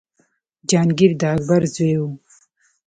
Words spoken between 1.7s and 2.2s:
زوی و.